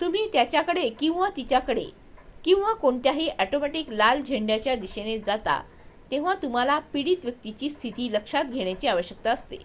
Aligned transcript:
तुम्ही 0.00 0.26
त्याच्याकडे 0.32 0.88
किंवा 0.90 1.28
तिच्याकडे 1.36 1.84
किंवा 2.44 2.72
कोणत्याही 2.74 3.28
ऑटोमॅटिक 3.38 3.88
लाल 3.90 4.22
झेंड्यांच्या 4.22 4.74
दिशेने 4.76 5.18
जाता 5.18 5.60
तेव्हा 6.10 6.34
तुम्हाला 6.34 6.78
पीडित 6.92 7.24
व्यक्तीची 7.24 7.70
स्थिती 7.70 8.08
लक्षात 8.12 8.44
घेण्याची 8.44 8.88
आवश्यकता 8.88 9.32
असते 9.32 9.62